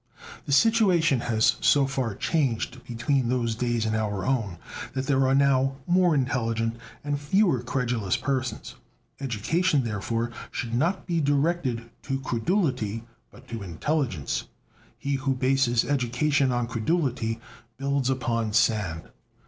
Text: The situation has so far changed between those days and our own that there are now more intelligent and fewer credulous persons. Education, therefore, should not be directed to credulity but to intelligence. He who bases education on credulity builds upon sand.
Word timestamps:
The 0.47 0.51
situation 0.51 1.19
has 1.19 1.57
so 1.61 1.85
far 1.85 2.15
changed 2.15 2.83
between 2.87 3.29
those 3.29 3.53
days 3.53 3.85
and 3.85 3.95
our 3.95 4.25
own 4.25 4.57
that 4.93 5.05
there 5.05 5.27
are 5.27 5.35
now 5.35 5.75
more 5.85 6.15
intelligent 6.15 6.75
and 7.03 7.19
fewer 7.21 7.61
credulous 7.61 8.17
persons. 8.17 8.73
Education, 9.19 9.83
therefore, 9.83 10.31
should 10.49 10.73
not 10.73 11.05
be 11.05 11.21
directed 11.21 11.87
to 12.01 12.19
credulity 12.21 13.03
but 13.29 13.47
to 13.49 13.61
intelligence. 13.61 14.45
He 14.97 15.13
who 15.17 15.35
bases 15.35 15.85
education 15.85 16.51
on 16.51 16.65
credulity 16.65 17.39
builds 17.77 18.09
upon 18.09 18.53
sand. 18.53 19.03